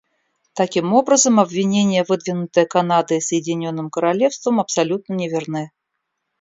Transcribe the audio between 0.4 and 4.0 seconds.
Таким образом, обвинения, выдвинутые Канадой и Соединенным